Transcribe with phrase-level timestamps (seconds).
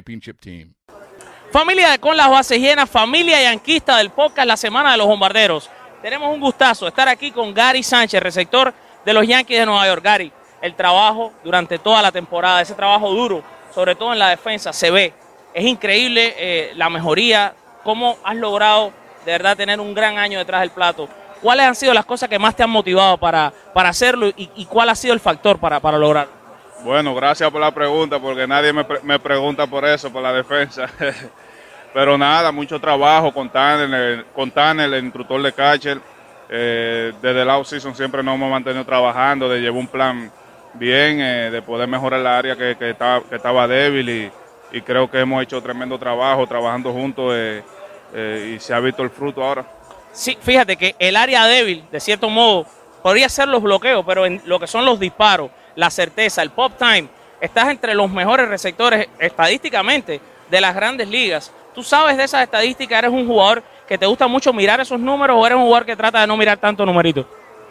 [0.00, 0.72] championship team.
[1.52, 5.68] Familia de Con las Bases Llenas, familia yanquista del podcast La Semana de los Bombarderos.
[6.00, 8.72] Tenemos un gustazo estar aquí con Gary Sánchez, receptor
[9.04, 10.02] de los Yankees de Nueva York.
[10.02, 13.42] Gary, el trabajo durante toda la temporada, ese trabajo duro,
[13.74, 15.12] sobre todo en la defensa, se ve.
[15.52, 18.92] Es increíble eh, la mejoría, cómo has logrado
[19.26, 21.08] de verdad tener un gran año detrás del plato.
[21.42, 24.66] ¿Cuáles han sido las cosas que más te han motivado para, para hacerlo y, y
[24.66, 26.39] cuál ha sido el factor para, para lograrlo?
[26.82, 30.86] Bueno, gracias por la pregunta, porque nadie me, me pregunta por eso, por la defensa.
[31.92, 36.00] Pero nada, mucho trabajo con Tanner, con Tanner el instructor de catcher.
[36.48, 40.32] Eh, desde la off-season siempre nos hemos mantenido trabajando, de llevar un plan
[40.74, 44.30] bien, eh, de poder mejorar el área que, que, estaba, que estaba débil y,
[44.72, 47.62] y, creo que hemos hecho tremendo trabajo trabajando juntos eh,
[48.56, 49.64] y se ha visto el fruto ahora.
[50.12, 52.66] Sí, fíjate que el área débil, de cierto modo,
[53.02, 55.50] podría ser los bloqueos, pero en lo que son los disparos,
[55.80, 57.08] la certeza, el pop time,
[57.40, 61.50] estás entre los mejores receptores estadísticamente de las grandes ligas.
[61.74, 65.38] Tú sabes de esas estadísticas, eres un jugador que te gusta mucho mirar esos números
[65.38, 67.24] o eres un jugador que trata de no mirar tanto numeritos.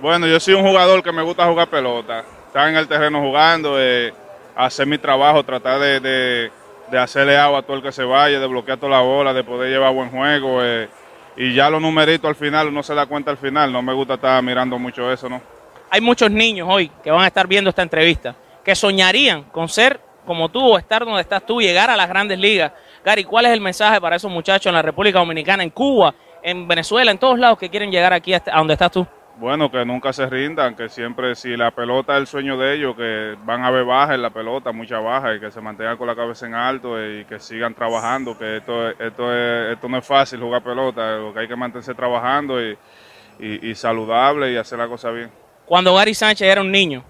[0.00, 3.76] Bueno, yo soy un jugador que me gusta jugar pelota, estar en el terreno jugando,
[3.78, 4.12] eh,
[4.56, 6.50] hacer mi trabajo, tratar de,
[6.90, 9.44] de, hacerle agua a todo el que se vaya, de bloquear toda la bola, de
[9.44, 10.58] poder llevar buen juego.
[10.60, 10.88] Eh,
[11.36, 14.14] y ya los numeritos al final, uno se da cuenta al final, no me gusta
[14.14, 15.61] estar mirando mucho eso, ¿no?
[15.94, 20.00] Hay muchos niños hoy que van a estar viendo esta entrevista, que soñarían con ser
[20.24, 22.72] como tú o estar donde estás tú, llegar a las grandes ligas.
[23.04, 26.66] Gary, ¿cuál es el mensaje para esos muchachos en la República Dominicana, en Cuba, en
[26.66, 29.06] Venezuela, en todos lados que quieren llegar aquí a donde estás tú?
[29.36, 32.96] Bueno, que nunca se rindan, que siempre, si la pelota es el sueño de ellos,
[32.96, 36.06] que van a ver baja en la pelota, mucha baja, y que se mantengan con
[36.06, 40.06] la cabeza en alto y que sigan trabajando, que esto, esto, es, esto no es
[40.06, 42.78] fácil jugar pelota, lo que hay que mantenerse trabajando y,
[43.74, 45.41] saludable y hacer la cosa bien.
[45.72, 47.02] Cuando Gary Sánchez era un niño,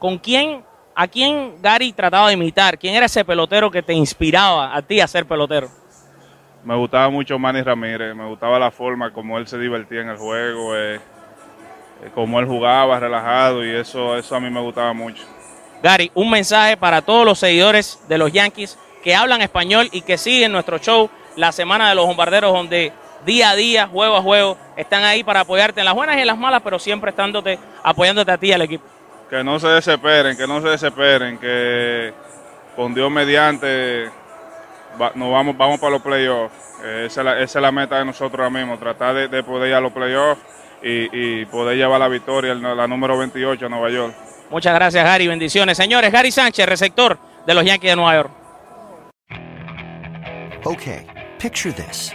[0.00, 0.64] ¿con quién
[0.96, 2.76] ¿A quién Gary trataba de imitar?
[2.76, 5.68] ¿Quién era ese pelotero que te inspiraba a ti a ser pelotero?
[6.64, 10.16] Me gustaba mucho Manny Ramírez, me gustaba la forma como él se divertía en el
[10.16, 10.98] juego, eh,
[12.16, 15.22] como él jugaba relajado y eso, eso a mí me gustaba mucho.
[15.80, 20.18] Gary, un mensaje para todos los seguidores de los Yankees que hablan español y que
[20.18, 22.92] siguen nuestro show La Semana de los Bombarderos, donde
[23.24, 26.26] día a día, juego a juego, están ahí para apoyarte en las buenas y en
[26.26, 28.84] las malas, pero siempre estándote, apoyándote a ti y al equipo
[29.34, 32.12] que no se desesperen, que no se desesperen, que
[32.76, 34.08] con Dios mediante
[35.00, 36.54] va, nos vamos, vamos para los playoffs.
[36.84, 39.42] Eh, esa, es la, esa, es la, meta de nosotros ahora mismo, tratar de, de
[39.42, 40.40] poder ir a los playoffs
[40.82, 44.14] y, y, poder llevar la victoria, la número 28 a Nueva York.
[44.50, 45.26] Muchas gracias, Gary.
[45.26, 45.76] Bendiciones.
[45.76, 48.30] Señores, Gary Sánchez, receptor de los Yankees de Nueva York.
[50.64, 51.06] Okay,
[51.38, 52.14] picture this.